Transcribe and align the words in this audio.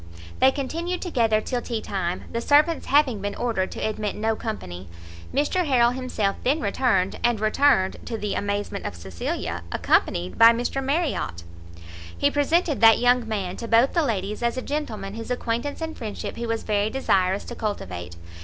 They 0.39 0.49
continued 0.49 0.99
together 0.99 1.41
till 1.41 1.61
tea 1.61 1.79
time, 1.79 2.23
the 2.31 2.41
servants 2.41 2.87
having 2.87 3.21
been 3.21 3.35
ordered 3.35 3.71
to 3.73 3.87
admit 3.87 4.15
no 4.15 4.35
company. 4.35 4.87
Mr 5.31 5.63
Harrel 5.67 5.91
himself 5.91 6.37
then 6.43 6.59
returned, 6.59 7.19
and 7.23 7.39
returned, 7.39 7.97
to 8.05 8.17
the 8.17 8.33
amazement 8.33 8.87
of 8.87 8.95
Cecilia, 8.95 9.61
accompanied 9.71 10.39
by 10.39 10.53
Mr 10.53 10.83
Marriot. 10.83 11.43
He 12.17 12.31
presented 12.31 12.81
that 12.81 12.97
young 12.97 13.27
man 13.27 13.57
to 13.57 13.67
both 13.67 13.93
the 13.93 14.01
ladies 14.01 14.41
as 14.41 14.57
a 14.57 14.63
gentleman 14.63 15.13
whose 15.13 15.29
acquaintance 15.29 15.81
and 15.81 15.95
friendship 15.95 16.35
he 16.35 16.47
was 16.47 16.63
very 16.63 16.89
desirous 16.89 17.43
to 17.43 17.53
cultivate. 17.53 18.15